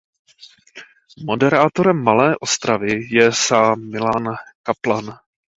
Moderátorem 1.25 1.97
Malé 2.03 2.35
Ostravy 2.39 3.07
je 3.15 3.31
sám 3.31 3.89
Milan 3.91 4.35
Kaplan. 4.63 5.17